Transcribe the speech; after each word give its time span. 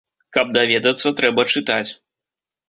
Каб 0.37 0.47
даведацца, 0.57 1.07
трэба 1.19 1.45
чытаць. 1.57 1.87